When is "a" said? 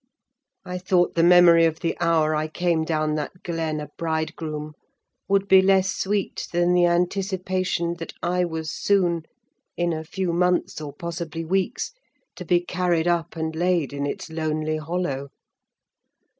3.79-3.89, 9.93-10.03